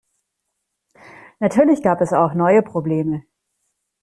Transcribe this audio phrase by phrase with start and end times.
[1.39, 3.21] Natürlich gab es auch neue Probleme.